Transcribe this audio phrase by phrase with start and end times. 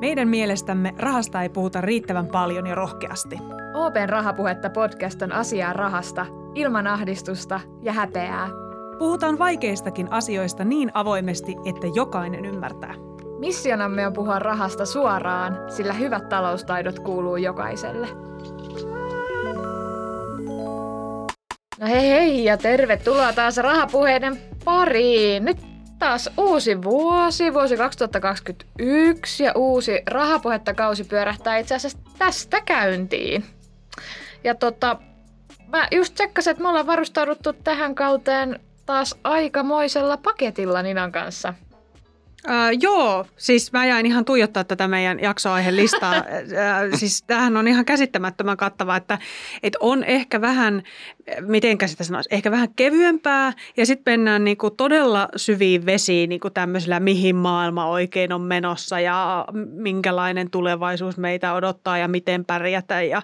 [0.00, 3.38] Meidän mielestämme rahasta ei puhuta riittävän paljon ja rohkeasti.
[3.74, 8.48] Open Rahapuhetta podcast on asiaa rahasta, ilman ahdistusta ja häpeää.
[8.98, 12.94] Puhutaan vaikeistakin asioista niin avoimesti, että jokainen ymmärtää.
[13.38, 18.08] Missionamme on puhua rahasta suoraan, sillä hyvät taloustaidot kuuluu jokaiselle.
[21.80, 25.44] No hei hei ja tervetuloa taas rahapuheiden pariin.
[25.44, 25.73] Nyt
[26.04, 33.44] taas uusi vuosi, vuosi 2021 ja uusi rahapuhetta kausi pyörähtää itse asiassa tästä käyntiin.
[34.44, 34.98] Ja tota,
[35.68, 41.54] mä just tsekkasin, että me ollaan varustauduttu tähän kauteen taas aikamoisella paketilla Ninan kanssa.
[42.48, 46.14] Äh, joo, siis mä jäin ihan tuijottaa tätä meidän jaksoaihelistaa.
[46.16, 46.22] äh,
[46.94, 49.18] siis tämähän on ihan käsittämättömän kattava, että,
[49.62, 50.82] että on ehkä vähän,
[51.40, 57.00] miten sitä sanoisi, ehkä vähän kevyempää ja sitten mennään niinku todella syviin vesiin niinku tämmöisellä,
[57.00, 63.22] mihin maailma oikein on menossa ja minkälainen tulevaisuus meitä odottaa ja miten pärjätä ja,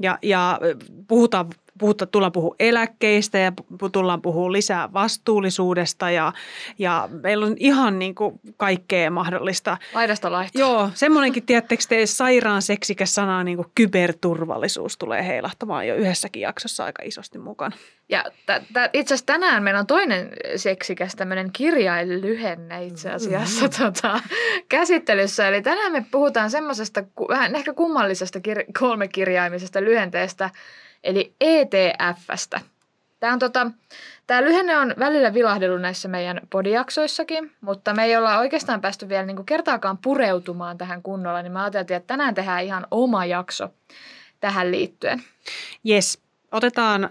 [0.00, 0.60] ja, ja
[1.08, 1.46] puhutaan
[1.78, 3.52] puhuta, tullaan puhua eläkkeistä ja
[3.92, 6.32] tullaan puhua lisää vastuullisuudesta ja,
[6.78, 9.76] ja meillä on ihan niin kuin kaikkea mahdollista.
[9.94, 10.60] Laidasta laittaa.
[10.60, 16.84] Joo, semmoinenkin, tiedättekö te, sairaan seksikäs sana niin kuin kyberturvallisuus tulee heilahtamaan jo yhdessäkin jaksossa
[16.84, 17.76] aika isosti mukana.
[18.08, 23.84] Ja t- t- itse asiassa tänään meillä on toinen seksikäs tämmöinen kirjaililyhenne itse asiassa mm-hmm.
[23.84, 24.20] tota,
[24.68, 25.48] käsittelyssä.
[25.48, 30.50] Eli tänään me puhutaan semmoisesta vähän ehkä kummallisesta kir- kolmekirjaimisesta lyhenteestä–
[31.04, 32.60] eli ETFstä.
[33.20, 33.70] Tämä, on tota,
[34.26, 39.26] tämä lyhenne on välillä vilahdellut näissä meidän podijaksoissakin, mutta me ei olla oikeastaan päästy vielä
[39.26, 43.68] niin kertaakaan pureutumaan tähän kunnolla, niin mä ajattelin, että tänään tehdään ihan oma jakso
[44.40, 45.22] tähän liittyen.
[45.88, 47.10] Yes, otetaan äh,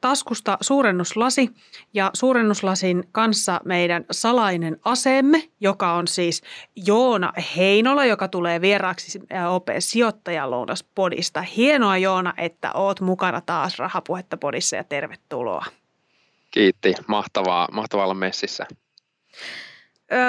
[0.00, 1.50] taskusta suurennuslasi
[1.94, 6.42] ja suurennuslasin kanssa meidän salainen aseemme, joka on siis
[6.76, 11.42] Joona Heinola, joka tulee vieraaksi OP Sijoittajalounaspodista.
[11.42, 15.64] Hienoa Joona, että oot mukana taas Rahapuhetta podissa ja tervetuloa.
[16.50, 18.66] Kiitti, mahtavaa, mahtavaa olla messissä.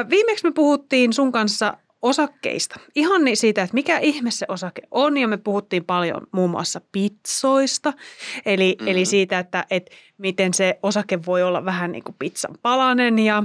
[0.09, 2.79] Viimeksi me puhuttiin sun kanssa osakkeista.
[2.95, 6.81] Ihan niin siitä, että mikä ihme se osake on ja me puhuttiin paljon muun muassa
[6.91, 7.93] pizzoista.
[8.45, 8.87] Eli, mm.
[8.87, 13.19] eli siitä, että, että miten se osake voi olla vähän niin kuin pizzan palanen.
[13.19, 13.43] Ja,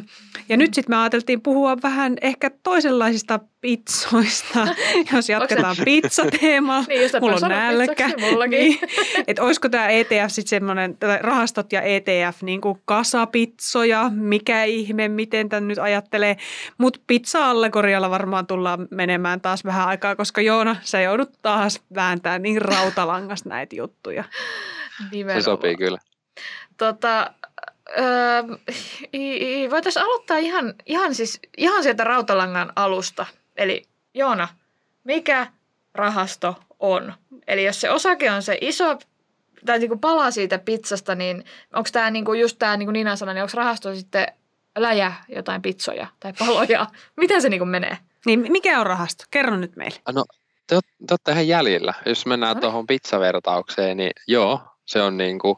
[0.49, 4.69] ja nyt sitten me ajateltiin puhua vähän ehkä toisenlaisista pizzoista,
[5.13, 6.85] jos jatketaan pizzateemalla.
[6.89, 8.11] niin, Mulla on nälkä.
[8.51, 8.79] Niin.
[9.27, 15.49] Että olisiko tämä ETF sitten semmoinen, rahastot ja ETF niin kuin kasapizzoja, mikä ihme, miten
[15.49, 16.37] tämän nyt ajattelee.
[16.79, 22.63] Mutta pizza-allegorialla varmaan tullaan menemään taas vähän aikaa, koska Joona, sä joudut taas vääntämään niin
[22.63, 24.25] rautalangasta näitä juttuja.
[25.35, 25.99] Se sopii kyllä.
[26.77, 27.31] Tota,
[27.99, 28.43] öö,
[29.71, 33.27] voitaisiin aloittaa ihan, ihan, siis, ihan sieltä rautalangan alusta.
[33.57, 33.83] Eli
[34.15, 34.49] Joona,
[35.05, 35.47] mikä
[35.95, 37.15] rahasto on?
[37.47, 38.99] Eli jos se osake on se iso
[39.67, 43.35] tai niinku pala siitä pizzasta, niin onko tämä niinku just tämä, niin kuin Nina sanoi,
[43.35, 44.27] niin onko rahasto sitten
[44.79, 46.87] läjä jotain pizzoja tai paloja?
[47.17, 47.99] Miten se niinku menee?
[48.27, 49.25] Niin mikä on rahasto?
[49.31, 50.01] Kerro nyt meille.
[50.15, 50.25] No
[50.67, 51.95] te, te olette ihan jäljellä.
[52.07, 52.61] Jos mennään no.
[52.61, 55.57] tuohon pizzavertaukseen, niin joo, se on niin kuin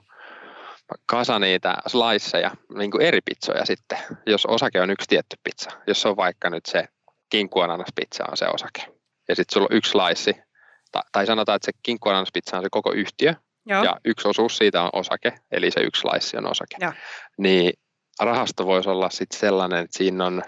[1.07, 5.71] kasa niitä sliceja, niin kuin eri pizzoja sitten, jos osake on yksi tietty pizza.
[5.87, 6.89] Jos on vaikka nyt se
[7.31, 8.85] kinkkuananaspizza on se osake.
[9.29, 10.45] Ja sitten sulla on yksi slice,
[10.93, 13.35] tai, tai sanotaan, että se kinkkuananaspizza on se koko yhtiö,
[13.67, 13.85] Joo.
[13.85, 16.77] ja yksi osuus siitä on osake, eli se yksi slice on osake.
[16.81, 16.93] Joo.
[17.39, 17.73] Niin
[18.21, 20.43] rahasto voisi olla sitten sellainen, että siinä on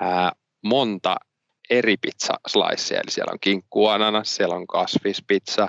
[0.00, 0.32] ää,
[0.62, 1.16] monta
[1.70, 5.68] eri pizza slicea, eli siellä on kinkkuananas, siellä on kasvispizza,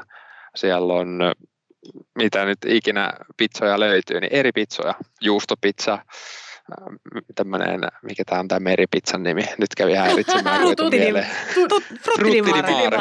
[0.55, 1.19] siellä on
[2.15, 6.03] mitä nyt ikinä pizzoja löytyy, niin eri pizzoja, juustopizza, äh,
[7.35, 10.61] tämmöinen, mikä tämä on tämä meripizzan nimi, nyt kävi häiritsemään.
[10.61, 11.27] Frutti di mare.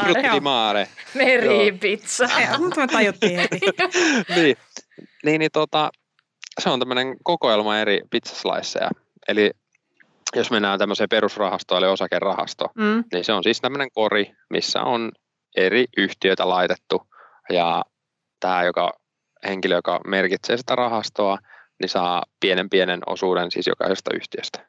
[0.03, 0.89] Frutti di mare.
[1.15, 2.29] Meripizza.
[2.59, 3.61] Mutta me tajuttiin heti.
[4.37, 4.57] niin,
[5.25, 5.91] niin, niin tota,
[6.61, 8.91] se on tämmöinen kokoelma eri pizzasliceja.
[9.29, 9.51] Eli
[10.37, 13.05] jos mennään tämmöiseen perusrahastoon, eli osakerahasto, mm.
[13.13, 15.13] niin se on siis tämmöinen kori, missä on
[15.57, 17.07] eri yhtiöitä laitettu
[17.51, 17.85] ja
[18.41, 18.93] tämä joka,
[19.49, 21.39] henkilö, joka merkitsee sitä rahastoa,
[21.81, 24.67] niin saa pienen pienen osuuden siis jokaisesta yhtiöstä.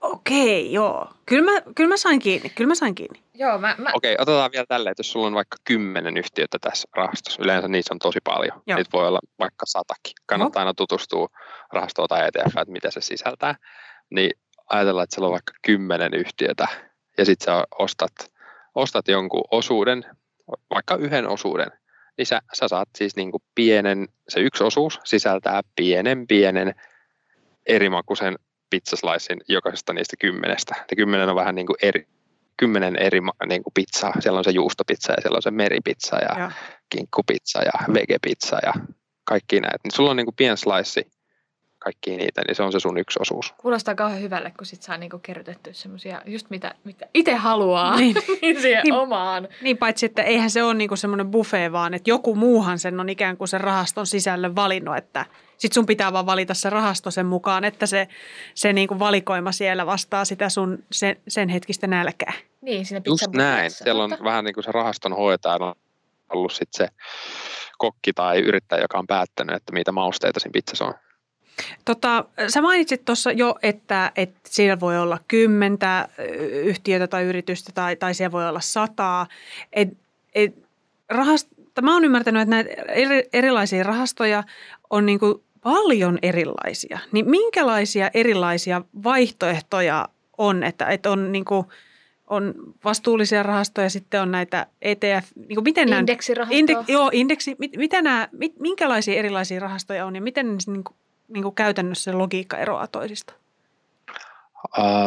[0.00, 1.08] Okei, joo.
[1.26, 3.22] Kyllä mä, kyllä mä sain kiinni, kyllä mä sain kiinni.
[3.34, 3.90] Joo, mä, mä...
[3.94, 7.94] Okei, otetaan vielä tälleen, että jos sulla on vaikka kymmenen yhtiötä tässä rahastossa, yleensä niissä
[7.94, 8.62] on tosi paljon.
[8.66, 8.76] Joo.
[8.76, 10.12] Niitä voi olla vaikka satakin.
[10.26, 10.66] Kannattaa no.
[10.66, 11.28] aina tutustua
[11.72, 13.54] rahastoon tai ETF, että mitä se sisältää.
[14.10, 14.30] Niin
[14.70, 16.68] ajatellaan, että siellä on vaikka kymmenen yhtiötä
[17.18, 18.12] ja sitten sä ostat,
[18.74, 20.04] ostat jonkun osuuden,
[20.70, 21.70] vaikka yhden osuuden
[22.18, 26.74] niin sä, sä saat siis niin kuin pienen, se yksi osuus sisältää pienen pienen
[27.66, 28.38] erimakuisen
[28.70, 30.74] pizzaslicein jokaisesta niistä kymmenestä.
[30.90, 32.06] Ja kymmenen on vähän niin kuin eri
[32.56, 34.12] kymmenen eri niin kuin pizzaa.
[34.20, 36.50] Siellä on se juustopizza ja siellä on se meripizza ja, ja.
[36.90, 38.72] kinkkupizza ja vegepizza ja
[39.24, 39.78] kaikki näitä.
[39.84, 41.10] Niin sulla on niin kuin pien slice
[41.78, 43.54] kaikki niitä, niin se on se sun yksi osuus.
[43.58, 48.16] Kuulostaa kauhean hyvälle, kun sit saa niinku kerrytettyä semmoisia, just mitä, mitä itse haluaa niin.
[48.42, 49.48] niin siihen niin, omaan.
[49.62, 53.08] Niin paitsi, että eihän se ole niinku semmoinen buffet, vaan että joku muuhan sen on
[53.08, 55.26] ikään kuin sen rahaston sisälle valinnut, että
[55.58, 58.08] sit sun pitää vaan valita se rahasto sen mukaan, että se,
[58.54, 62.32] se niinku valikoima siellä vastaa sitä sun sen, sen hetkistä nälkää.
[62.60, 63.70] Niin, siinä Just näin.
[63.70, 65.74] Siellä on vähän niin kuin se rahaston hoitaja on
[66.32, 66.88] ollut sit se
[67.78, 70.94] kokki tai yrittäjä, joka on päättänyt, että mitä mausteita siinä pizzassa on.
[71.84, 76.08] Tota, sä mainitsit tuossa jo, että, että siellä voi olla kymmentä
[76.64, 79.26] yhtiötä tai yritystä tai, tai siellä voi olla sataa.
[79.72, 79.88] Et,
[80.34, 80.54] et
[81.08, 81.48] rahast,
[81.82, 84.44] mä oon ymmärtänyt, että näitä eri, erilaisia rahastoja
[84.90, 86.98] on niin kuin paljon erilaisia.
[87.12, 90.08] Niin minkälaisia erilaisia vaihtoehtoja
[90.38, 91.66] on, että, että on niin kuin,
[92.26, 96.58] on vastuullisia rahastoja, sitten on näitä ETF, niin kuin miten Indeksirahasto.
[96.58, 97.56] Inde, joo, indeksi.
[97.58, 100.96] Mit, mitä nämä, mit, minkälaisia erilaisia rahastoja on ja miten ne niin kuin
[101.28, 103.32] niin kuin käytännössä logiikka eroaa toisista?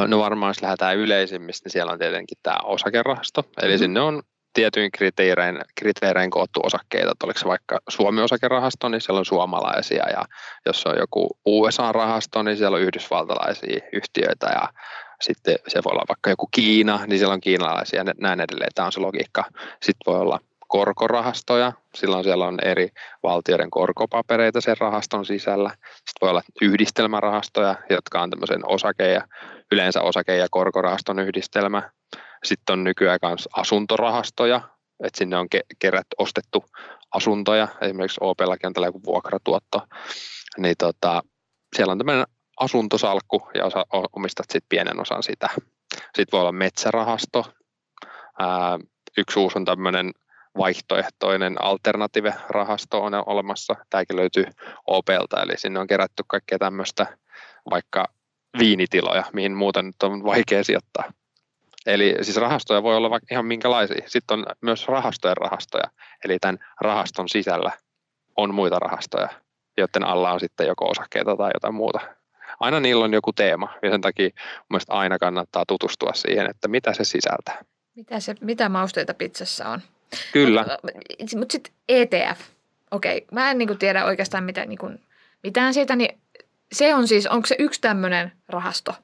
[0.08, 3.44] No varmaan jos lähdetään yleisimmistä, niin siellä on tietenkin tämä osakerahasto.
[3.62, 3.80] Eli mm-hmm.
[3.80, 4.22] sinne on
[4.54, 10.26] tietyin kriteerein, kriteerein koottu osakkeita, että oliko se vaikka Suomi-osakerahasto, niin siellä on suomalaisia, ja
[10.66, 14.70] jos on joku USA-rahasto, niin siellä on yhdysvaltalaisia yhtiöitä, ja
[15.22, 18.72] sitten se voi olla vaikka joku Kiina, niin siellä on kiinalaisia, ja näin edelleen.
[18.76, 19.44] Tämä on se logiikka.
[19.82, 20.40] Sitten voi olla
[20.72, 21.74] korkorahastoja.
[21.96, 22.90] Silloin siellä on eri
[23.24, 25.70] valtioiden korkopapereita sen rahaston sisällä.
[25.86, 29.28] Sitten voi olla yhdistelmärahastoja, jotka on tämmöisen osake- ja
[29.72, 31.92] yleensä osake- ja korkorahaston yhdistelmä.
[32.44, 34.62] Sitten on nykyään myös asuntorahastoja,
[35.04, 35.48] että sinne on
[35.80, 36.66] kerät ostettu
[37.14, 37.68] asuntoja.
[37.82, 39.82] Esimerkiksi OPllakin on tällainen vuokratuotto.
[40.58, 41.22] Niin tota,
[41.76, 42.26] siellä on tämmöinen
[42.60, 43.86] asuntosalkku ja osa,
[44.16, 45.50] omistat sitten pienen osan sitä.
[45.94, 47.46] Sitten voi olla metsärahasto.
[48.40, 48.80] Ää,
[49.18, 50.12] yksi uusi on tämmöinen
[50.58, 53.76] vaihtoehtoinen alternative-rahasto on olemassa.
[53.90, 54.46] Tämäkin löytyy
[54.88, 57.18] Opelta, eli sinne on kerätty kaikkea tämmöistä
[57.70, 58.06] vaikka
[58.60, 61.14] viinitiloja, mihin muuten nyt on vaikea sijoittaa.
[61.86, 64.04] Eli siis rahastoja voi olla vaikka ihan minkälaisia.
[64.06, 65.90] Sitten on myös rahastojen rahastoja,
[66.26, 67.72] eli tämän rahaston sisällä
[68.38, 69.30] on muita rahastoja,
[69.78, 72.00] joiden alla on sitten joko osakkeita tai jotain muuta.
[72.60, 74.30] Aina niillä on joku teema, ja sen takia
[74.70, 77.66] mielestäni aina kannattaa tutustua siihen, että mitä se sisältää.
[77.96, 79.82] Mitä, se, mitä mausteita pizzassa on?
[80.34, 80.66] Kyllä.
[81.20, 82.42] Mutta mut sitten ETF.
[82.92, 84.90] Okei, mä en niinku tiedä oikeastaan mitä, niinku,
[85.44, 86.20] mitään siitä, niin
[86.72, 88.96] se on siis, onko se yksi tämmöinen rahasto?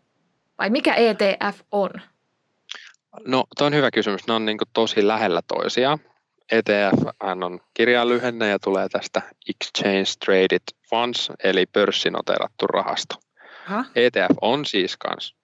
[0.59, 1.89] Vai mikä ETF on?
[3.25, 4.27] No, tuo on hyvä kysymys.
[4.27, 5.99] Ne on niinku tosi lähellä toisiaan.
[6.51, 13.15] ETF on kirjalyhenne ja tulee tästä Exchange Traded Funds, eli pörssinoterattu rahasto.
[13.65, 13.85] Ha?
[13.95, 15.35] ETF on siis myös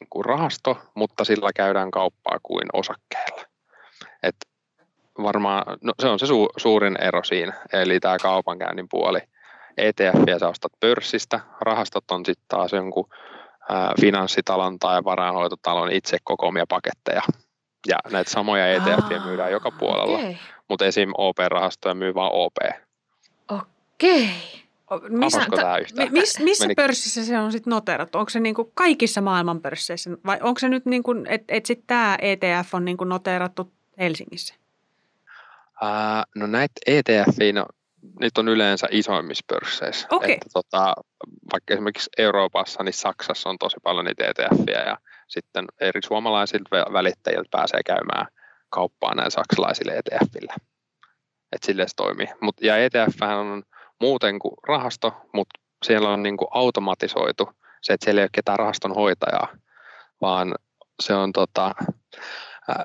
[0.00, 3.44] niin rahasto, mutta sillä käydään kauppaa kuin osakkeella.
[4.22, 4.36] Et
[5.22, 9.18] varmaan, no se on se su, suurin ero siinä, eli tämä kaupankäynnin puoli.
[9.76, 13.08] ETF sä ostat pörssistä, rahastot on sitten taas jonkun
[13.68, 17.22] ää, finanssitalon tai varainhoitotalon itse kokoamia paketteja.
[17.88, 20.34] Ja näitä samoja ETF myydään joka puolella, okay.
[20.68, 21.10] mutta esim.
[21.18, 22.56] OP-rahastoja myy vain OP.
[23.48, 24.30] Okei.
[24.90, 25.08] Okay.
[25.08, 25.76] Missä, ta,
[26.10, 26.74] miss, missä Meni...
[26.74, 28.18] pörssissä se on sitten noterattu?
[28.18, 31.86] Onko se niinku kaikissa maailman pörsseissä vai onko se nyt niin kuin, että et sitten
[31.86, 34.54] tämä ETF on niinku noterattu Helsingissä?
[36.34, 37.66] No näitä ETF, no,
[38.20, 40.06] niitä on yleensä isoimmissa pörsseissä.
[40.10, 40.32] Okay.
[40.32, 40.94] Että, tota,
[41.52, 47.48] vaikka esimerkiksi Euroopassa, niin Saksassa on tosi paljon niitä ETF, ja sitten eri suomalaisilta välittäjiltä
[47.50, 48.26] pääsee käymään
[48.70, 50.54] kauppaa näin saksalaisille ETFille.
[51.52, 52.28] Että sille se toimii.
[52.40, 53.62] Mut, ja ETF on
[54.00, 57.50] muuten kuin rahasto, mutta siellä on niin kuin automatisoitu
[57.82, 59.48] se, että siellä ei ole ketään rahaston hoitajaa,
[60.20, 60.54] vaan
[61.02, 61.74] se on tota,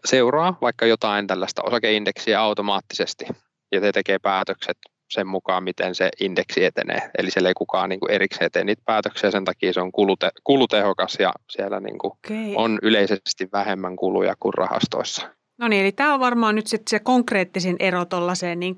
[0.06, 3.26] seuraa vaikka jotain tällaista osakeindeksiä automaattisesti
[3.72, 4.78] ja te tekee päätökset
[5.10, 7.12] sen mukaan, miten se indeksi etenee.
[7.18, 10.30] Eli siellä ei kukaan niin kuin erikseen tee niitä päätöksiä, sen takia se on kulute,
[10.44, 12.54] kulutehokas ja siellä niin kuin okay.
[12.56, 15.30] on yleisesti vähemmän kuluja kuin rahastoissa.
[15.58, 18.76] No niin, eli tämä on varmaan nyt sit se konkreettisin ero tuollaiseen niin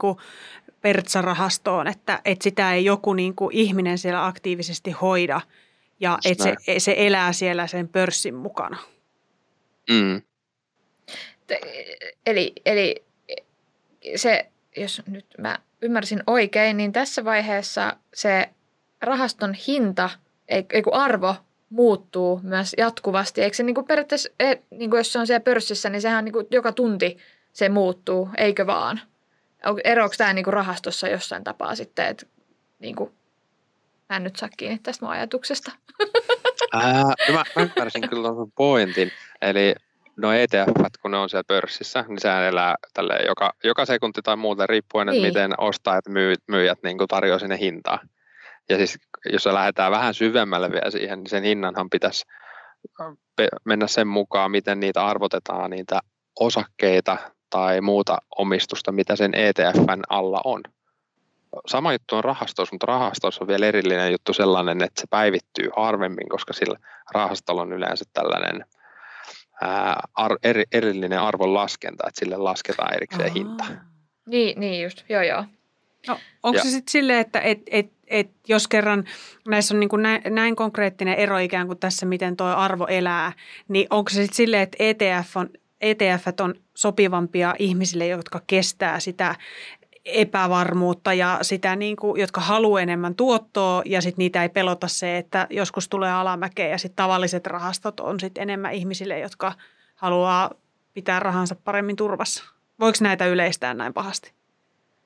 [0.81, 5.41] pertsarahastoon, että, että sitä ei joku niin kuin ihminen siellä aktiivisesti hoida
[5.99, 8.77] ja että se, se elää siellä sen pörssin mukana.
[9.89, 10.21] Mm.
[12.25, 13.05] Eli, eli
[14.15, 18.49] se, jos nyt mä ymmärsin oikein, niin tässä vaiheessa se
[19.01, 20.09] rahaston hinta,
[20.47, 21.35] ei, ei kun arvo
[21.69, 23.41] muuttuu myös jatkuvasti.
[23.41, 26.25] Eikö se niin kuin periaatteessa, e, niin kuin jos se on siellä pörssissä, niin sehän
[26.25, 27.17] niin kuin joka tunti
[27.53, 29.01] se muuttuu, eikö vaan?
[29.83, 32.25] Eroako tämä niin kuin rahastossa jossain tapaa sitten, että
[32.79, 33.11] niin kuin,
[34.09, 35.71] mä en nyt saa kiinni tästä mun ajatuksesta.
[36.73, 39.11] Ää, mä, mä ymmärsin kyllä tuon pointin.
[39.41, 39.75] Eli
[40.17, 40.67] no ETF,
[41.01, 45.07] kun ne on siellä pörssissä, niin sehän elää tälle joka, joka sekunti tai muuten riippuen,
[45.07, 45.25] niin.
[45.25, 47.99] että miten ostajat myy, myyjät niin tarjoaa sinne hintaa.
[48.69, 48.97] Ja siis
[49.33, 52.25] jos lähdetään vähän syvemmälle vielä siihen, niin sen hinnanhan pitäisi
[53.65, 55.99] mennä sen mukaan, miten niitä arvotetaan, niitä
[56.39, 57.17] osakkeita
[57.49, 60.61] tai muuta omistusta, mitä sen ETFn alla on.
[61.67, 66.29] Sama juttu on rahastossa, mutta rahastossa on vielä erillinen juttu sellainen, että se päivittyy harvemmin,
[66.29, 66.79] koska sillä
[67.11, 68.65] rahastolla on yleensä tällainen
[69.61, 73.33] ää, ar, eri, erillinen arvonlaskenta, että sille lasketaan erikseen Aha.
[73.33, 73.65] hinta.
[74.25, 75.45] Niin, niin just, joo joo.
[76.07, 76.63] No, onko ja.
[76.63, 79.03] se sitten silleen, että et, et, et jos kerran
[79.47, 83.31] näissä on niin kuin näin, näin konkreettinen ero ikään kuin tässä, miten tuo arvo elää,
[83.67, 85.49] niin onko se sitten silleen, että ETF on,
[85.81, 89.35] ETF on sopivampia ihmisille, jotka kestää sitä
[90.05, 95.17] epävarmuutta ja sitä, niin kuin, jotka haluaa enemmän tuottoa ja sitten niitä ei pelota se,
[95.17, 99.53] että joskus tulee alamäkeä ja sitten tavalliset rahastot on sitten enemmän ihmisille, jotka
[99.95, 100.51] haluaa
[100.93, 102.43] pitää rahansa paremmin turvassa.
[102.79, 104.31] Voiko näitä yleistää näin pahasti?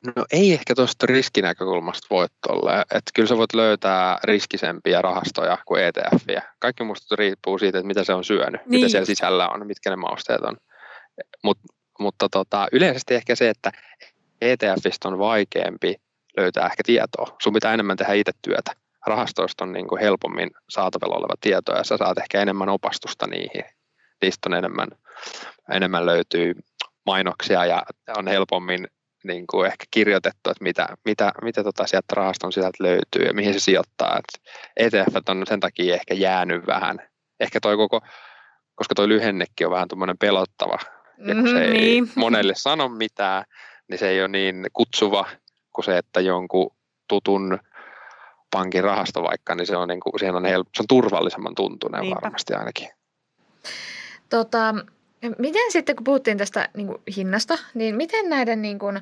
[0.06, 2.82] No ei ehkä tuosta riskinäkökulmasta voi olla.
[2.82, 6.42] Että kyllä sä voit löytää riskisempiä rahastoja kuin ETFiä.
[6.60, 8.70] Kaikki musta riippuu siitä, että mitä se on syönyt, niin.
[8.70, 10.58] mitä siellä sisällä on, mitkä ne mausteet on.
[11.44, 11.58] Mut,
[12.00, 13.72] mutta tota, yleisesti ehkä se, että
[14.42, 15.96] ETFistä on vaikeampi
[16.38, 17.36] löytää ehkä tietoa.
[17.42, 18.72] Sun pitää enemmän tehdä itse työtä.
[19.06, 23.64] Rahastoista on niin kuin helpommin saatavilla oleva tieto ja sä saat ehkä enemmän opastusta niihin.
[24.22, 24.88] Niistä on enemmän,
[25.72, 26.56] enemmän löytyy
[27.06, 27.84] mainoksia ja
[28.18, 28.88] on helpommin
[29.24, 33.54] niin kuin ehkä kirjoitettu, että mitä, mitä, mitä tota sieltä rahaston sisältä löytyy ja mihin
[33.54, 34.18] se sijoittaa.
[34.18, 34.42] Et
[34.78, 37.00] ETF on sen takia ehkä jäänyt vähän.
[37.40, 38.02] Ehkä toi koko,
[38.76, 40.78] koska toi lyhennekin on vähän tuommoinen pelottava,
[41.28, 42.12] ja kun se mm, ei niin.
[42.16, 43.44] monelle sano mitään,
[43.90, 45.26] niin se ei ole niin kutsuva
[45.74, 46.72] kuin se, että jonkun
[47.08, 47.60] tutun
[48.52, 52.22] pankin rahasto vaikka, niin se on, niin kuin, on, help, se on turvallisemman tuntunen Niinpä.
[52.22, 52.90] varmasti ainakin.
[54.30, 54.76] Tota,
[55.38, 59.02] Miten sitten, kun puhuttiin tästä niin kuin hinnasta, niin miten näiden, niin kuin,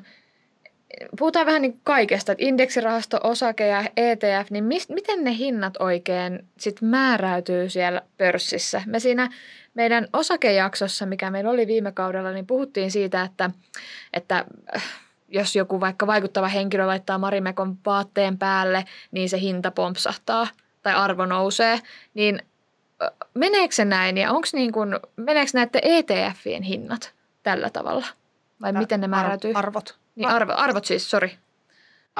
[1.18, 6.48] puhutaan vähän niin kaikesta, että indeksirahasto, osake ja ETF, niin mis, miten ne hinnat oikein
[6.58, 8.82] sit määräytyy siellä pörssissä?
[8.86, 9.28] Me siinä
[9.78, 13.50] meidän osakejaksossa, mikä meillä oli viime kaudella, niin puhuttiin siitä, että,
[14.12, 14.44] että
[14.76, 14.84] äh,
[15.28, 20.46] jos joku vaikka vaikuttava henkilö laittaa Marimekon vaatteen päälle, niin se hinta pompsahtaa
[20.82, 21.80] tai arvo nousee,
[22.14, 22.42] niin
[23.34, 28.06] meneekö se näin ja onko niin kuin, meneekö näiden ETFien hinnat tällä tavalla?
[28.62, 29.52] Vai miten ne määräytyy?
[29.54, 29.98] Arvot.
[30.16, 31.38] Niin, arvo, arvot siis, sori.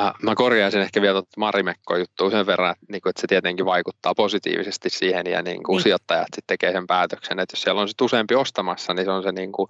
[0.01, 3.67] Äh, mä korjaisin ehkä vielä tuota Marimekko-juttua sen verran, että, niin kuin, että se tietenkin
[3.67, 5.83] vaikuttaa positiivisesti siihen ja niin kuin niin.
[5.83, 9.23] sijoittajat sitten tekee sen päätöksen, että jos siellä on sitten useampi ostamassa, niin se on
[9.23, 9.69] se niin kuin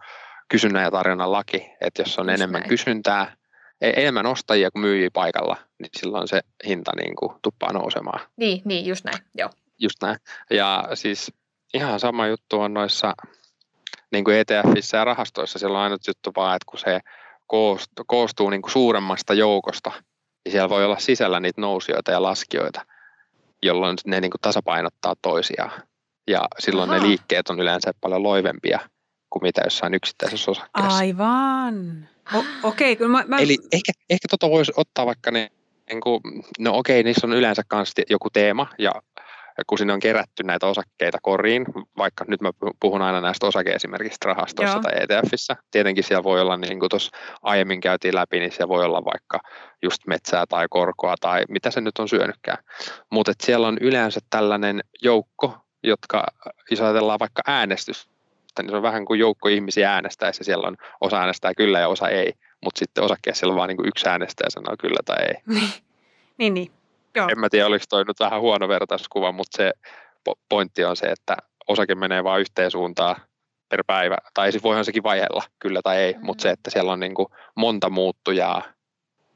[0.48, 2.68] kysynnän ja tarjonnan laki, että jos on Just enemmän näin.
[2.68, 3.36] kysyntää,
[3.80, 8.20] e-, enemmän ostajia kuin myyjiä paikalla, niin silloin se hinta niin kuin tuppaa nousemaan.
[8.36, 9.50] Niin, niin just näin, joo.
[9.78, 10.16] Just näin.
[10.50, 11.32] Ja siis
[11.74, 13.14] ihan sama juttu on noissa
[14.10, 15.58] niin kuin ETFissä ja rahastoissa.
[15.58, 17.00] Siellä on ainut juttu vaan, että kun se
[17.46, 19.92] koostuu, koostuu niin kuin suuremmasta joukosta,
[20.48, 22.86] niin siellä voi olla sisällä niitä nousijoita ja laskijoita,
[23.62, 25.70] jolloin ne niin kuin tasapainottaa toisiaan.
[26.26, 26.98] Ja silloin Aha.
[26.98, 28.80] ne liikkeet on yleensä paljon loivempia
[29.30, 30.98] kuin mitä jossain yksittäisessä osakkeessa.
[30.98, 32.08] Aivan.
[32.34, 33.36] O- okei, okay, mä, mä...
[33.36, 35.48] Eli ehkä, ehkä tota voisi ottaa vaikka ne,
[35.90, 36.20] niin kuin,
[36.58, 38.92] no okei, niissä on yleensä myös joku teema ja
[39.66, 42.50] kun sinne on kerätty näitä osakkeita koriin, vaikka nyt mä
[42.80, 44.82] puhun aina näistä osake esimerkiksi rahastossa Joo.
[44.82, 48.84] tai ETFissä, tietenkin siellä voi olla, niin kuin tuossa aiemmin käytiin läpi, niin siellä voi
[48.84, 49.40] olla vaikka
[49.82, 52.58] just metsää tai korkoa tai mitä se nyt on syönytkään.
[53.10, 56.26] Mutta siellä on yleensä tällainen joukko, jotka,
[56.70, 58.08] jos ajatellaan vaikka äänestys,
[58.58, 62.08] niin se on vähän kuin joukko ihmisiä äänestäessä, siellä on osa äänestää kyllä ja osa
[62.08, 62.32] ei,
[62.64, 65.34] mutta sitten osakkeessa siellä on vain niin yksi äänestäjä sanoo kyllä tai ei.
[66.38, 66.77] niin, niin.
[67.18, 67.28] Joo.
[67.30, 69.72] En mä tiedä, oliko toi nyt vähän huono vertauskuva, mutta se
[70.48, 71.36] pointti on se, että
[71.68, 73.16] osake menee vain yhteen suuntaan
[73.68, 74.16] per päivä.
[74.34, 76.26] Tai siis voihan sekin vaiheella, kyllä tai ei, mm-hmm.
[76.26, 78.62] mutta se, että siellä on niin kuin monta muuttujaa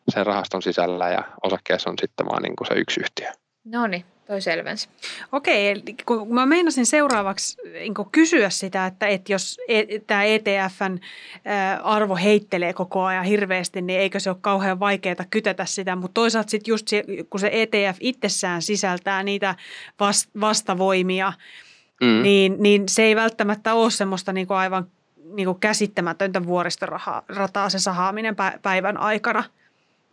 [0.09, 3.33] sen rahaston sisällä ja osakkeessa on sitten vaan niin kuin se yksi yhtiö.
[3.65, 4.88] No niin, toi selvensi.
[5.33, 10.99] Okei, eli kun mä meinasin seuraavaksi niin kysyä sitä, että, että jos e, tämä ETFn
[11.83, 16.50] arvo heittelee koko ajan hirveästi, niin eikö se ole kauhean vaikeaa kytätä sitä, mutta toisaalta
[16.50, 19.55] sitten just se, kun se ETF itsessään sisältää niitä
[20.41, 21.33] vastavoimia,
[22.00, 22.23] mm.
[22.23, 24.87] niin, niin se ei välttämättä ole semmoista niin aivan
[25.25, 29.45] niin käsittämätöntä vuoristorataa se sahaaminen päivän aikana–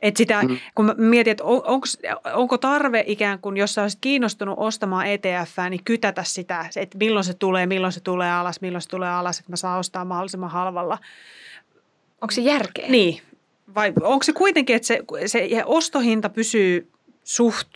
[0.02, 0.58] et sitä, mm.
[0.76, 1.88] kun mä mietin, että on, onko,
[2.34, 7.24] onko tarve ikään kuin, jos sä olisit kiinnostunut ostamaan ETF, niin kytätä sitä, että milloin
[7.24, 10.52] se tulee, milloin se tulee alas, milloin se tulee alas, että mä saan ostaa mahdollisimman
[10.52, 10.98] halvalla.
[12.22, 12.88] Onko se järkeä?
[12.90, 13.22] Niin.
[13.76, 16.92] Vai onko se kuitenkin, että se, se ostohinta pysyy
[17.24, 17.76] suht,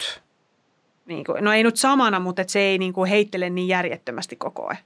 [1.05, 4.35] niin kuin, no ei nyt samana, mutta että se ei niin kuin heittele niin järjettömästi
[4.35, 4.83] koko ajan?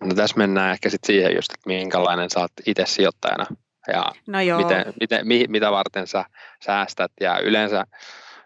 [0.00, 3.46] No tässä mennään ehkä sitten siihen just, että minkälainen sä oot itse sijoittajana
[3.92, 4.58] ja No joo.
[4.58, 6.24] miten, miten, mi, mitä varten sä
[6.64, 7.84] säästät ja yleensä,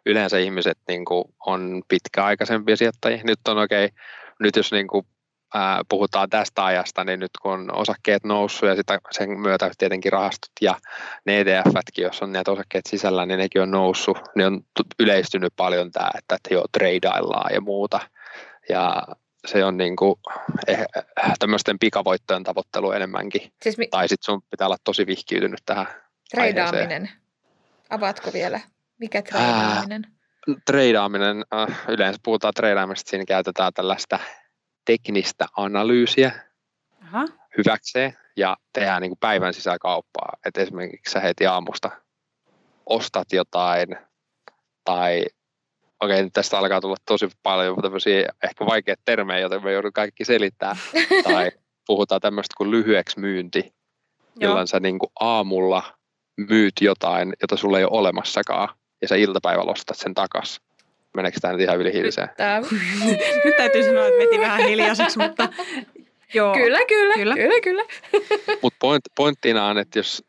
[0.07, 3.21] yleensä ihmiset niin kuin on pitkäaikaisempia sijoittajia.
[3.25, 3.97] Nyt on okei, okay,
[4.41, 5.07] nyt jos niin kuin,
[5.55, 10.13] ää, puhutaan tästä ajasta, niin nyt kun on osakkeet noussut ja sitä, sen myötä tietenkin
[10.13, 10.75] rahastot ja
[11.27, 14.61] ne ETFtkin, jos on näitä osakkeet sisällä, niin nekin on noussut, niin on
[15.01, 18.01] yleistynyt paljon tämä, että, että joo, treidaillaan ja muuta.
[18.69, 19.03] Ja
[19.47, 20.15] se on niin kuin,
[20.67, 20.85] eh,
[21.39, 23.53] tämmöisten pikavoittojen tavoittelu enemmänkin.
[23.63, 25.87] Siis mi- Tai sitten sun pitää olla tosi vihkiytynyt tähän
[26.31, 27.11] treidaaminen.
[27.91, 28.61] Avaatko vielä?
[28.99, 30.07] Mikä treidaaminen?
[30.67, 34.19] treidaaminen, äh, yleensä puhutaan treidaamisesta, siinä käytetään tällaista
[34.85, 36.33] teknistä analyysiä
[37.03, 37.25] Aha.
[37.59, 40.33] hyväkseen ja tehdään niin kuin päivän sisällä kauppaa.
[40.47, 41.91] Et esimerkiksi sä heti aamusta
[42.87, 43.89] ostat jotain
[44.85, 45.25] tai
[46.03, 49.93] okei, okay, nyt tästä alkaa tulla tosi paljon tämmöisiä ehkä vaikeita termejä, joten me joudun
[49.93, 50.77] kaikki selittää.
[51.25, 51.51] tai
[51.87, 53.73] puhutaan tämmöistä kuin lyhyeksi myynti,
[54.41, 55.83] jolloin sä niin kuin aamulla
[56.37, 58.69] myyt jotain, jota sulla ei ole olemassakaan,
[59.03, 60.61] ja sä iltapäivällä ostat sen takas.
[61.17, 62.29] Meneekö tämä nyt ihan yli hilseen?
[62.37, 62.61] Tää,
[63.45, 65.49] Nyt täytyy sanoa, että veti vähän hiljaiseksi, mutta
[66.35, 66.55] joo.
[66.55, 67.35] kyllä, kyllä, Kyllä.
[67.35, 67.83] kyllä, kyllä.
[68.63, 70.25] Mutta point, pointtina on, että jos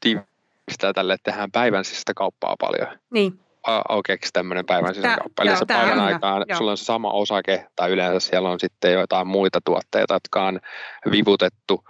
[0.00, 5.22] tiivistää tälle, että tehdään päivän sisäistä kauppaa paljon, Niin, a- aukeaksi tämmöinen päivän sisäinen Tää-
[5.22, 5.42] kauppa.
[5.42, 6.58] Eli se päivän aikaan joo.
[6.58, 10.60] sulla on se sama osake, tai yleensä siellä on sitten jotain muita tuotteita, jotka on
[11.10, 11.84] vivutettu,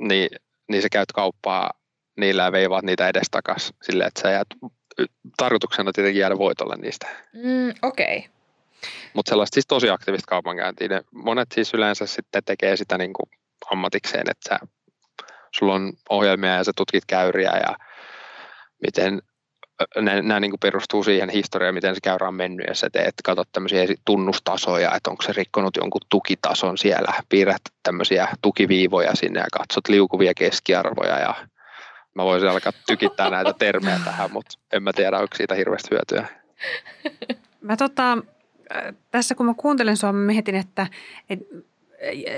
[0.00, 0.28] niin,
[0.68, 1.70] niin sä käyt kauppaa
[2.16, 4.46] niillä ja veivaat niitä edestakas silleen, että sä jäät
[5.36, 7.06] tarkoituksena tietenkin jäädä voitolle niistä.
[7.32, 8.18] Mm, Okei.
[8.18, 8.30] Okay.
[9.14, 10.88] Mutta sellaista siis tosi aktiivista kaupankäyntiä.
[10.88, 13.30] Ne monet siis yleensä sitten tekee sitä niin kuin
[13.70, 14.66] ammatikseen, että sä,
[15.54, 17.76] sulla on ohjelmia ja sä tutkit käyriä ja
[18.82, 19.22] miten
[20.22, 23.48] nämä niin kuin perustuu siihen historiaan, miten se käyrä on mennyt ja sä teet, katsot
[23.52, 29.88] tämmöisiä tunnustasoja, että onko se rikkonut jonkun tukitason siellä, piirrät tämmöisiä tukiviivoja sinne ja katsot
[29.88, 31.34] liukuvia keskiarvoja ja
[32.14, 36.26] mä voisin alkaa tykittää näitä termejä tähän, mutta en mä tiedä, onko siitä hirveästi hyötyä.
[37.60, 38.12] Mä tota,
[38.76, 40.86] äh, tässä kun mä kuuntelen sua, mä mietin, että
[41.30, 41.38] et,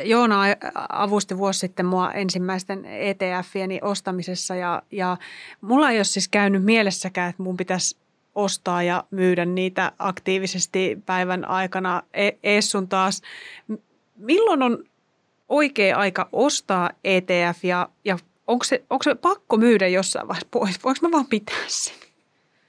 [0.04, 0.40] Joona
[0.88, 5.16] avusti vuosi sitten mua ensimmäisten ETF-ieni ostamisessa ja, ja
[5.60, 7.96] mulla ei ole siis käynyt mielessäkään, että mun pitäisi
[8.34, 13.22] ostaa ja myydä niitä aktiivisesti päivän aikana e- ees sun taas.
[14.16, 14.84] Milloin on
[15.48, 20.84] oikea aika ostaa ETF ja, ja onko se, onko se pakko myydä jossain vaiheessa pois?
[20.84, 21.94] Voinko mä vaan pitää sen?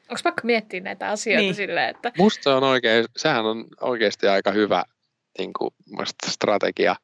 [0.10, 1.48] Onko pakko miettiä näitä asioita Niin.
[1.48, 1.56] niin.
[1.56, 4.84] silleen, että Musta se on oikein, sehän on oikeasti aika hyvä
[5.38, 6.96] niin kuin, musta strategia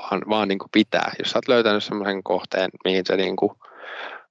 [0.00, 1.12] vaan, vaan niin kuin pitää.
[1.18, 3.52] Jos sä oot löytänyt semmoisen kohteen, mihin sä niin kuin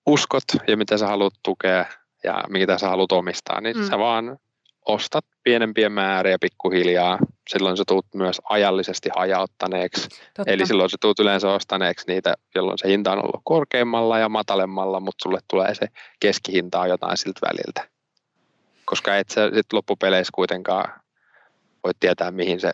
[0.05, 1.85] uskot ja mitä sä haluat tukea
[2.23, 3.83] ja mitä sä haluat omistaa, niin Mm.
[3.83, 4.37] sä vaan
[4.85, 7.19] ostat pienempiä määriä pikkuhiljaa.
[7.49, 10.09] Silloin sä tuut myös ajallisesti hajauttaneeksi.
[10.09, 10.51] Totta.
[10.51, 14.99] Eli silloin sä tuut yleensä ostaneeksi niitä, jolloin se hinta on ollut korkeammalla ja matalemmalla,
[14.99, 15.87] mutta sulle tulee se
[16.19, 17.89] keskihinta on jotain siltä väliltä.
[18.85, 21.01] Koska et sä sit loppupeleissä kuitenkaan
[21.83, 22.71] voi tietää, mihin se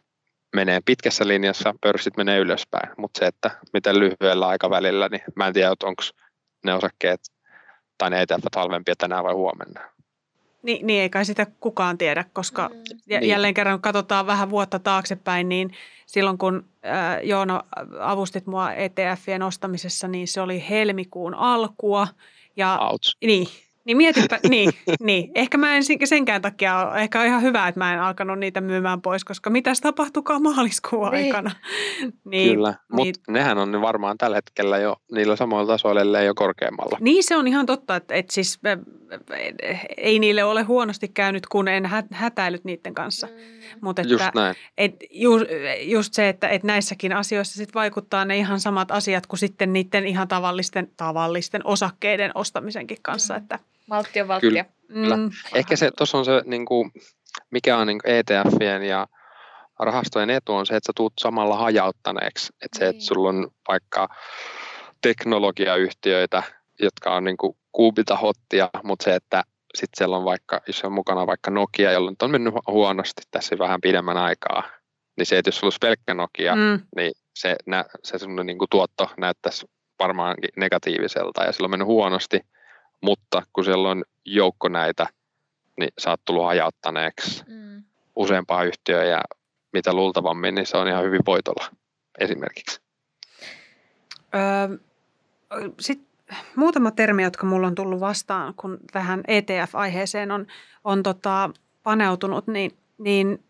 [0.53, 5.53] menee pitkässä linjassa, pörssit menee ylöspäin, mutta se, että miten lyhyellä aikavälillä, niin mä en
[5.53, 6.03] tiedä, onko
[6.65, 7.19] ne osakkeet
[7.97, 9.81] tai ne ETF halvempia tänään vai huomenna.
[10.63, 12.75] Niin, niin ei kai sitä kukaan tiedä, koska Mm.
[13.07, 13.29] ja Niin.
[13.29, 15.73] jälleen kerran kun katsotaan vähän vuotta taaksepäin, niin
[16.05, 17.63] silloin kun äh, Joona
[17.99, 22.07] avustit mua ETFien ostamisessa, niin se oli helmikuun alkua.
[22.55, 23.17] Ja Outs.
[23.25, 23.47] niin,
[23.85, 27.67] niin mietipä, niin, niin, ehkä mä en sen- senkään takia, ole- ehkä on ihan hyvä,
[27.67, 31.25] että mä en alkanut niitä myymään pois, koska mitäs tapahtukaa maaliskuun Niin.
[31.25, 31.51] aikana.
[32.25, 36.97] Niin, Kyllä, mutta nehän on varmaan tällä hetkellä jo niillä samoilla tasoilla, ellei jo korkeammalla.
[37.01, 38.77] Niin se on ihan totta, että, että siis äh,
[39.69, 43.27] äh, ei niille ole huonosti käynyt, kun en hä- hätäillyt niiden kanssa.
[43.81, 44.55] Mutta että, Just näin.
[44.77, 45.31] Et ju,
[45.81, 50.07] just se, että et näissäkin asioissa sit vaikuttaa ne ihan samat asiat kuin sitten niiden
[50.07, 53.33] ihan tavallisten, tavallisten osakkeiden ostamisenkin kanssa.
[53.33, 53.37] Mm.
[53.37, 54.65] Että, Maltti on valttia.
[54.87, 55.17] Kyllä.
[55.17, 56.91] mm, Ehkä se, tuossa on se, niin kuin,
[57.51, 59.07] mikä on niin ETFien ja
[59.79, 62.53] rahastojen etu on se, että sä tuut samalla hajauttaneeksi.
[62.61, 63.01] Että se, että Niin.
[63.01, 64.09] sulla on vaikka
[65.01, 66.43] teknologiayhtiöitä,
[66.79, 69.43] jotka on niin kuin kuubita hottia, mutta se, että
[69.75, 73.57] sitten siellä on vaikka, jos on mukana vaikka Nokia, jolla on mennyt hu- huonosti tässä
[73.57, 74.63] vähän pidemmän aikaa,
[75.17, 78.57] niin se, että jos sulla olisi pelkkä Nokia, mm, niin se, nä, se sun niin
[78.57, 79.65] kuin tuotto näyttäisi
[79.99, 82.39] varmaankin negatiiviselta ja sillä on mennyt huonosti,
[83.03, 85.07] mutta kun siellä on joukko näitä,
[85.79, 87.83] niin sä oot tullut hajauttaneeksi Mm.
[88.15, 89.21] useampaa yhtiöä ja
[89.73, 91.65] mitä luultavammin, niin se on ihan hyvin voitolla
[92.19, 92.81] esimerkiksi.
[94.35, 94.77] Öö,
[95.79, 96.07] Sitten
[96.55, 100.47] muutama termi, jotka mulla on tullut vastaan, kun tähän ETF-aiheeseen on,
[100.83, 101.49] on tota,
[101.83, 103.43] paneutunut, niin, niin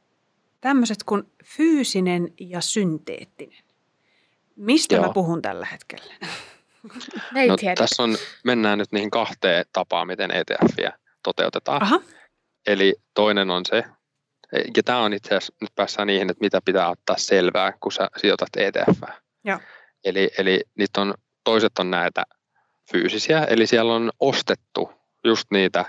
[0.62, 3.64] tämmöiset kuin fyysinen ja synteettinen.
[4.56, 5.08] Mistä Joo.
[5.08, 6.14] mä puhun tällä hetkellä?
[7.36, 7.76] Ei No, tiedä.
[7.76, 10.94] tässä on, mennään nyt niihin kahteen tapaan, miten ETFiä
[11.24, 11.84] toteutetaan.
[11.84, 12.00] Aha,
[12.68, 13.84] Eli toinen on se,
[14.78, 18.10] ja tämä on itse asiassa, nyt päässään niihin, että mitä pitää ottaa selvää, kun sä
[18.18, 19.02] sijoitat ETF.
[19.44, 19.60] Joo.
[20.06, 22.24] Eli, eli niitä on, toiset on näitä
[22.92, 24.92] fyysisiä, eli siellä on ostettu
[25.24, 25.86] just niitä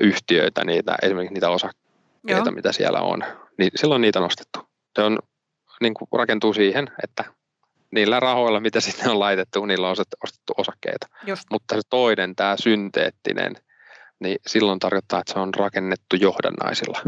[0.00, 2.50] yhtiöitä, niitä, esimerkiksi niitä osakkeita, joo.
[2.54, 3.24] mitä siellä on,
[3.58, 4.58] niin silloin niitä on ostettu.
[4.96, 5.18] Se on,
[5.80, 7.24] niin kuin rakentuu siihen, että
[7.92, 11.06] niillä rahoilla, mitä sinne on laitettu, niillä on ostettu- ostettu osakkeita.
[11.26, 11.44] Just.
[11.50, 13.54] Mutta se toinen, tämä synteettinen,
[14.20, 17.00] niin silloin tarkoittaa, että se on rakennettu johdannaisilla.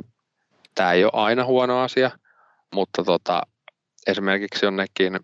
[0.75, 2.11] Tämä ei ole aina huono asia,
[2.75, 3.43] mutta tota,
[4.07, 5.21] esimerkiksi jonnekin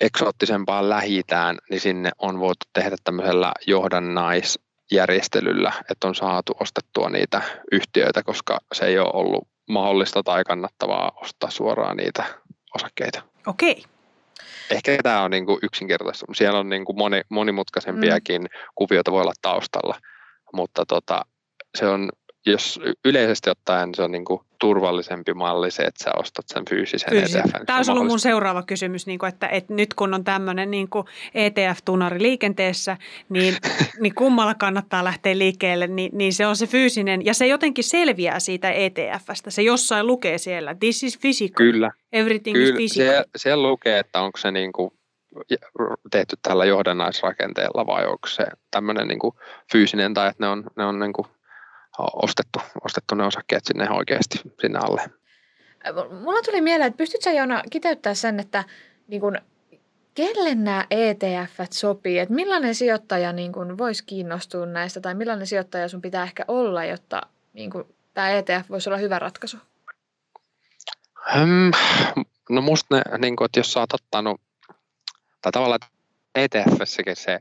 [0.00, 8.22] eksoottisempaan lähitään, niin sinne on voitu tehdä tämmöisellä johdannaisjärjestelyllä, että on saatu ostettua niitä yhtiöitä,
[8.22, 12.24] koska se ei ole ollut mahdollista tai kannattavaa ostaa suoraan niitä
[12.74, 13.22] osakkeita.
[13.46, 13.84] Okei.
[14.72, 16.26] Ehkä tämä on niin kuin yksinkertaista.
[16.34, 18.48] Siellä on niin kuin moni, monimutkaisempiakin mm.
[18.74, 19.98] kuvioita voi olla taustalla,
[20.52, 21.24] mutta tota,
[21.78, 22.08] se on,
[22.46, 27.10] jos yleisesti ottaen se on niin kuin turvallisempi malli se, että sä ostat sen fyysisen
[27.10, 27.40] Fyysisen.
[27.40, 27.66] ETF.
[27.66, 30.88] Tämä olisi ollut mun seuraava kysymys, niin kuin, että, että nyt kun on tämmöinen niin
[31.34, 32.96] ETF-tunari liikenteessä,
[33.28, 33.56] niin,
[34.02, 38.40] niin kummalla kannattaa lähteä liikkeelle, niin, niin se on se fyysinen, ja se jotenkin selviää
[38.40, 39.50] siitä ETFstä.
[39.50, 43.06] Se jossain lukee siellä, this is physical, Kyllä, everything is kyllä physical.
[43.06, 44.90] siellä, siellä lukee, että onko se niin kuin
[46.10, 49.34] tehty tällä johdannaisrakenteella vai onko se tämmöinen niin kuin
[49.72, 51.26] fyysinen tai että ne on, ne on niin kuin
[51.98, 55.10] ostettu, ostettu ne osakkeet sinne oikeasti sinne alle.
[56.20, 58.64] Mulla tuli mieleen, että pystytkö Joona kiteyttää sen, että
[59.08, 59.38] niin kun,
[60.14, 62.18] kelle nämä ETF sopii?
[62.18, 66.84] Että millainen sijoittaja niin kun, voisi kiinnostua näistä tai millainen sijoittaja sun pitää ehkä olla,
[66.84, 67.20] jotta
[67.52, 69.56] niin kun, tämä ETF voisi olla hyvä ratkaisu?
[71.34, 71.70] Hmm,
[72.50, 74.40] no musta ne, niin kuin, että jos sä oot ottanut,
[75.42, 75.80] tai tavallaan
[76.34, 77.40] ETFssäkin se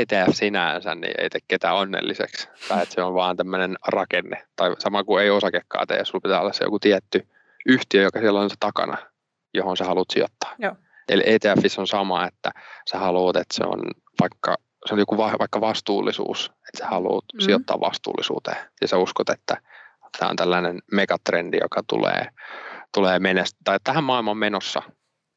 [0.00, 2.48] ETF sinänsä niin ei tee ketään onnelliseksi.
[2.68, 4.46] Tai että se on vaan tämmöinen rakenne.
[4.56, 7.28] Tai sama kuin ei osakekaan tee, sulla pitää olla se joku tietty
[7.66, 8.98] yhtiö, joka siellä on se takana,
[9.54, 10.54] johon sä haluat sijoittaa.
[10.58, 10.74] Joo.
[11.08, 12.50] Eli ETFissä on sama, että
[12.90, 13.82] sä haluat, että se on
[14.20, 14.56] vaikka,
[14.88, 17.38] se on joku va, vaikka vastuullisuus, että sä haluat Mm.
[17.38, 17.44] mm.
[17.44, 18.56] sijoittaa vastuullisuuteen.
[18.80, 19.56] Ja sä uskot, että
[20.18, 22.28] tämä on tällainen megatrendi, joka tulee,
[22.94, 24.82] tulee menestyä, tai tähän maailman menossa.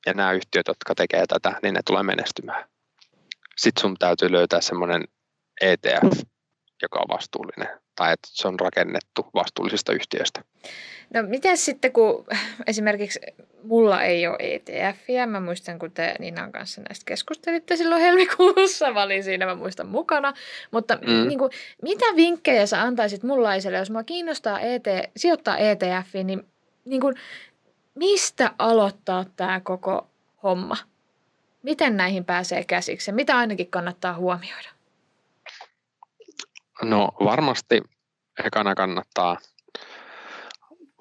[0.05, 2.65] Ja nämä yhtiöt, jotka tekee tätä, niin ne tulee menestymään.
[3.57, 5.03] Sitten sun täytyy löytää semmoinen
[5.61, 6.21] ETF,
[6.81, 10.41] joka on vastuullinen, tai että se on rakennettu vastuullisista yhtiöistä.
[11.13, 12.25] No miten sitten, kun
[12.67, 13.19] esimerkiksi
[13.63, 19.03] mulla ei ole ETFiä, mä muistan, kun te Niinan kanssa näistä keskustelitte silloin helmikuussa, mä
[19.03, 20.33] olin siinä, mä muistan mukana,
[20.71, 21.13] mutta mm.
[21.13, 21.27] Mm.
[21.27, 24.83] niin kuin, mitä vinkkejä sä antaisit mullaiselle, jos mua kiinnostaa ET,
[25.17, 26.45] sijoittaa ETFiin, niin,
[26.85, 27.15] niin kuin,
[27.95, 30.07] mistä aloittaa tämä koko
[30.43, 30.77] homma?
[31.65, 33.12] Miten näihin pääsee käsiksi?
[33.12, 34.69] Mitä ainakin kannattaa huomioida?
[36.82, 37.82] No varmasti
[38.45, 39.38] ekana kannattaa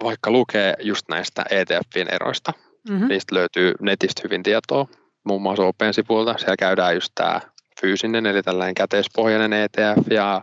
[0.03, 2.53] vaikka lukea just näistä ETFin eroista.
[2.89, 3.09] Mm-hmm.
[3.09, 4.87] Niistä löytyy netistä hyvin tietoa,
[5.25, 6.39] muun muassa Open sivuilta.
[6.39, 7.41] Siellä käydään just tämä
[7.81, 10.43] fyysinen, eli tällainen käteispohjainen ETF ja,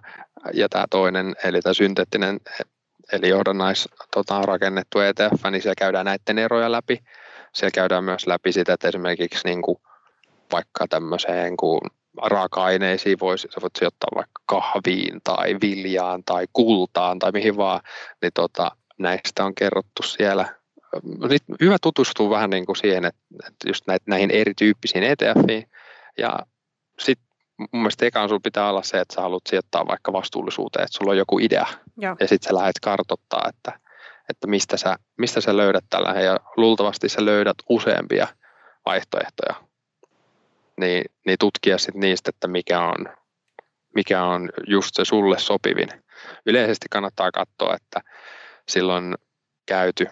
[0.53, 2.39] ja tämä toinen, eli tämä synteettinen,
[3.11, 6.99] eli johdannais tota, rakennettu ETF, niin siellä käydään näiden eroja läpi.
[7.53, 9.77] Siellä käydään myös läpi sitä, että esimerkiksi niin kuin
[10.51, 11.81] vaikka tämmöiseen kuin
[12.21, 17.81] raaka-aineisiin voisi, sä voit sijoittaa vaikka kahviin tai viljaan tai kultaan tai mihin vaan,
[18.21, 20.55] niin tota, näistä on kerrottu siellä.
[21.29, 25.69] Nyt hyvä tutustua vähän niin kuin siihen, että, että just näitä, näihin erityyppisiin ETFiin
[26.17, 26.39] ja
[26.99, 30.97] sitten mun mielestä ekaan sulla pitää olla se, että sä haluat sijoittaa vaikka vastuullisuuteen, että
[30.97, 31.65] sulla on joku idea
[31.97, 32.15] Joo.
[32.19, 33.79] ja sitten sä lähdet kartoittaa, että,
[34.29, 38.27] että mistä, sä, mistä sä löydät tällä ja luultavasti sä löydät useampia
[38.85, 39.70] vaihtoehtoja.
[40.81, 43.05] Niin, niin tutkia sitten niistä, että mikä on,
[43.95, 45.89] mikä on just se sulle sopivin.
[46.45, 48.01] Yleisesti kannattaa katsoa, että
[48.67, 49.15] silloin
[49.65, 50.07] käyty,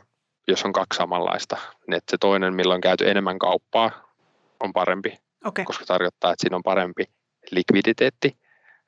[0.47, 4.15] jos on kaksi samanlaista, niin että se toinen, milloin on käyty enemmän kauppaa,
[4.59, 5.65] on parempi, Okei.
[5.65, 7.03] koska tarkoittaa, että siinä on parempi
[7.51, 8.37] likviditeetti,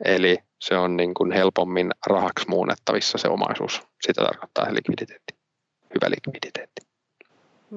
[0.06, 3.82] eli se on niin kuin helpommin rahaksi muunnettavissa se omaisuus.
[4.02, 5.34] Sitä tarkoittaa se likviditeetti,
[5.96, 6.91] hyvä likviditeetti.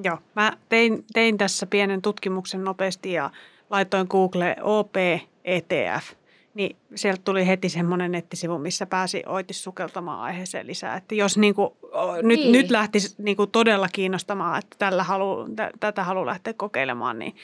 [0.03, 3.29] Joo, mä tein, tein tässä pienen tutkimuksen nopeasti ja
[3.69, 4.95] laitoin Google OP
[5.43, 6.13] ETF.
[6.53, 10.95] Niin sieltä tuli heti semmoinen nettisivu, missä pääsi Oitis sukeltamaan aiheeseen lisää.
[10.95, 12.51] Että jos niinku, o, nyt, Niin.
[12.51, 17.35] nyt lähtisi niinku todella kiinnostamaan, että tällä halu, tä, tätä haluaa lähteä kokeilemaan, niin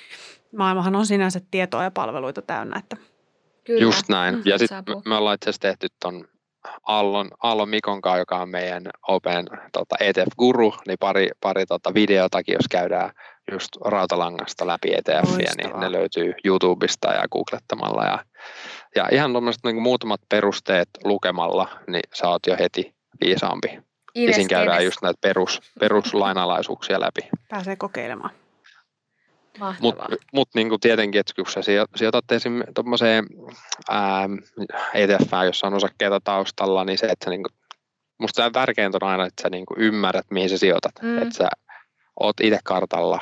[0.57, 2.79] maailmahan on sinänsä tietoa ja palveluita täynnä.
[2.79, 2.97] Että
[3.63, 3.81] Kyllä.
[3.81, 4.41] Just näin.
[4.45, 6.27] Ja sitten me, me ollaan itse asiassa tehty ton
[6.87, 12.53] Aallon, Aallon Mikon kanssa, joka on meidän Open tota, ETF-guru, niin pari, pari tota, videotakin,
[12.53, 13.11] jos käydään
[13.51, 18.03] just rautalangasta läpi ETFiä, niin ne löytyy YouTubesta ja googlettamalla.
[18.03, 18.25] Ja,
[18.95, 22.95] ja ihan tuommoiset niin muutamat perusteet lukemalla, niin sä oot jo heti
[23.25, 23.67] viisaampi.
[24.15, 24.85] Ines, ja siinä käydään Ines.
[24.85, 27.29] just näitä perus, peruslainalaisuuksia läpi.
[27.49, 28.31] Pääsee kokeilemaan.
[29.81, 31.61] Mutta mut niinku tietenkin, että kun sä
[31.95, 33.25] sijoitat esimerkiksi tuommoiseen
[34.93, 37.49] ETF, jossa on osakkeita taustalla, niin se, että sä niinku,
[38.17, 40.91] musta tärkeintä on aina, että sä niinku ymmärrät, mihin sä sijoitat.
[41.01, 41.17] Mm.
[41.17, 41.49] Että sä
[42.19, 43.19] oot itse kartalla,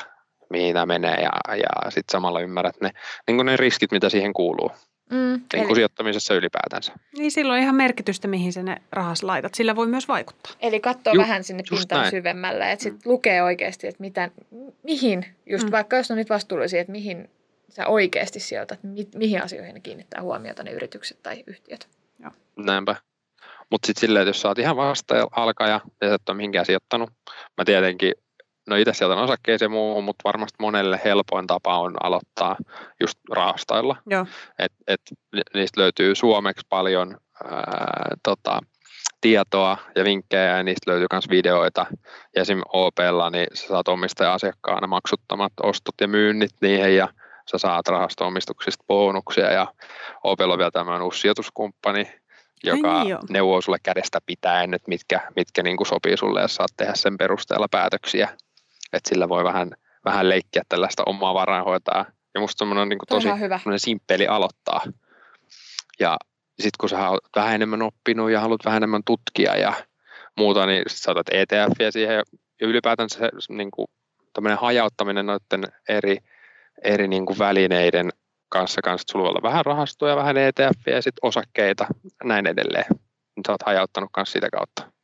[0.49, 2.91] mihin nämä menee ja, ja sitten samalla ymmärrät ne,
[3.27, 4.71] niin ne riskit, mitä siihen kuuluu.
[5.11, 6.93] Mm, niin eli, sijoittamisessa ylipäätänsä.
[7.17, 9.55] Niin silloin on ihan merkitystä, mihin sä ne rahas laitat.
[9.55, 10.51] Sillä voi myös vaikuttaa.
[10.61, 12.11] Eli katsoo Ju, vähän sinne pintaan näin.
[12.11, 14.29] syvemmälle, että sitten lukee oikeasti, että mitä,
[14.83, 15.71] mihin, just mm.
[15.71, 17.29] vaikka jos on nyt vastuullisia, että mihin
[17.69, 21.87] sä oikeasti sijoitat, mi, mihin asioihin ne kiinnittää huomiota ne yritykset tai yhtiöt.
[22.19, 22.31] Joo.
[22.57, 22.95] Näinpä.
[23.71, 27.09] Mutta sitten silleen, että jos sä oot ihan vasta alkaja ja et ole mihinkään sijoittanut,
[27.57, 28.13] mä tietenkin
[28.67, 32.55] no itse sieltä on osakkeeseen muuhun, mutta varmasti monelle helpoin tapa on aloittaa
[32.99, 33.95] just rahastoilla.
[34.09, 34.25] Joo.
[34.59, 35.01] Et, et,
[35.53, 38.59] niistä löytyy suomeksi paljon ää, tota,
[39.21, 41.85] tietoa ja vinkkejä ja niistä löytyy myös videoita.
[42.35, 47.07] Ja esimerkiksi OPlla niin sä saat omistaja-asiakkaana maksuttomat ostot ja myynnit niihin ja
[47.51, 49.67] sä saat rahasto-omistuksista bonuksia ja
[50.23, 52.11] OPlla on vielä tämmöinen uusi sijoituskumppani,
[52.63, 56.71] joka niin neuvoo sulle kädestä pitäen, että mitkä, mitkä niin kuin sopii sulle ja saat
[56.77, 58.29] tehdä sen perusteella päätöksiä
[58.93, 59.71] että sillä voi vähän,
[60.05, 62.05] vähän leikkiä tällaista omaa varainhoitaa.
[62.33, 63.27] Ja musta semmoinen on niin tosi
[63.77, 64.81] simppeli aloittaa.
[65.99, 66.17] Ja
[66.59, 69.73] sitten kun sä oot vähän enemmän oppinut ja haluat vähän enemmän tutkia ja
[70.37, 72.15] muuta, niin sit sä otat ETFiä siihen
[72.61, 73.87] ja ylipäätään se niin kuin,
[74.57, 76.17] hajauttaminen noiden eri,
[76.83, 78.09] eri niin kuin välineiden
[78.49, 81.87] kanssa, kanssa että sulla voi olla vähän rahastoja, vähän ETFiä ja sitten osakkeita,
[82.23, 82.85] näin edelleen.
[83.47, 84.98] Sä oot hajauttanut myös sitä kautta.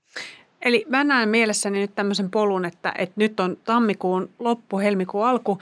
[0.62, 5.60] Eli mä näen mielessäni nyt tämmöisen polun, että, että nyt on tammikuun loppu, helmikuun alku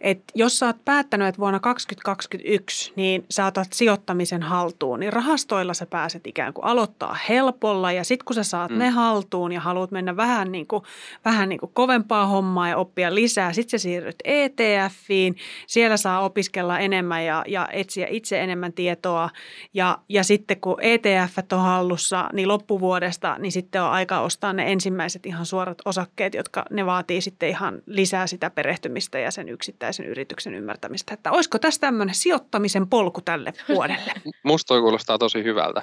[0.00, 5.74] että jos sä oot päättänyt, että vuonna 2021 niin sä otat sijoittamisen haltuun, niin rahastoilla
[5.74, 7.92] sä pääset ikään kuin aloittaa helpolla.
[7.92, 8.78] Ja sitten kun sä saat mm.
[8.78, 10.82] ne haltuun ja haluat mennä vähän, niin kuin,
[11.24, 16.78] vähän niin kuin kovempaa hommaa ja oppia lisää, sitten sä siirryt ETFiin, siellä saa opiskella
[16.78, 19.30] enemmän ja, ja etsiä itse enemmän tietoa.
[19.74, 24.72] Ja, ja sitten kun ETF on hallussa, niin loppuvuodesta, niin sitten on aika ostaa ne
[24.72, 29.87] ensimmäiset ihan suorat osakkeet, jotka ne vaatii sitten ihan lisää sitä perehtymistä ja sen yksittäisen
[29.88, 34.12] yksittäisen yrityksen ymmärtämistä, että olisiko tässä tämmöinen sijoittamisen polku tälle vuodelle?
[34.44, 35.80] Musta toi kuulostaa tosi hyvältä.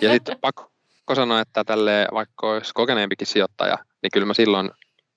[0.00, 4.70] Ja sitten pakko sanoa, että tälle vaikka olisi kokeneempikin sijoittaja, niin kyllä mä silloin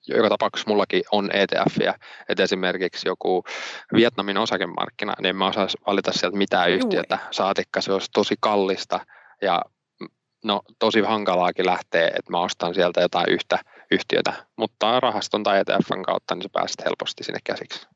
[0.08, 1.94] joka tapauksessa mullakin on ETFiä,
[2.28, 3.44] että esimerkiksi joku
[3.94, 9.00] Vietnamin osakemarkkina, niin mä osaisi valita sieltä mitään yhtiötä, saatikka se olisi tosi kallista
[9.42, 9.62] ja
[10.44, 13.58] no tosi hankalaakin lähtee, että mä ostan sieltä jotain yhtä
[13.90, 17.86] yhtiötä, mutta rahaston tai ETFn kautta niin sä pääset helposti sinne käsiksi.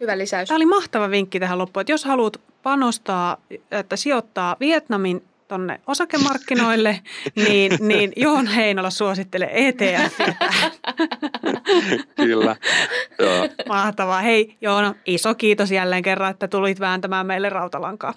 [0.00, 0.48] Hyvä lisäys.
[0.48, 3.36] Tämä oli mahtava vinkki tähän loppuun, että jos haluat panostaa,
[3.70, 7.00] että sijoittaa Vietnamin tonne osakemarkkinoille,
[7.48, 10.18] niin, niin Joon Heinola suosittelee ETF.
[12.16, 12.56] Kyllä.
[13.18, 13.48] Joo.
[13.68, 14.20] Mahtavaa.
[14.20, 18.14] Hei Joona, iso kiitos jälleen kerran, että tulit vääntämään meille rautalankaa.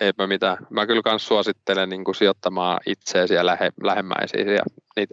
[0.00, 0.56] Eipä mitään.
[0.70, 4.62] Mä kyllä myös suosittelen niin kuin sijoittamaan itseesi ja lähe, lähemmäisiin ja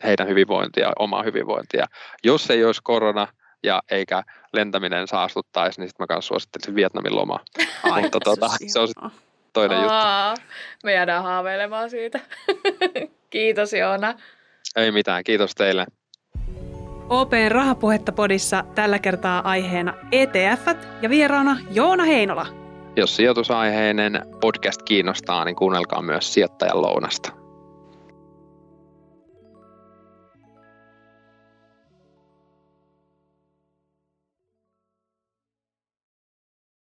[0.04, 1.86] heidän hyvinvointia, omaa hyvinvointia.
[2.24, 3.28] Jos ei olisi korona
[3.64, 7.40] ja eikä lentäminen saastuttaisi, niin sitten mä myös suosittelisin Vietnamin lomaa.
[7.84, 9.12] Ai, Mutta tuota, se on
[9.54, 10.46] toinen Aa, juttu.
[10.84, 12.20] Me jäädään haaveilemaan siitä.
[13.30, 14.14] Kiitos Joona.
[14.76, 15.86] Ei mitään, kiitos teille.
[17.10, 20.68] OPn Rahapuhetta podissa tällä kertaa aiheena ETF
[21.02, 22.46] ja vieraana Joona Heinola.
[22.96, 27.39] Jos sijoitusaiheinen podcast kiinnostaa, niin kuunnelkaa myös sijoittajan lounasta.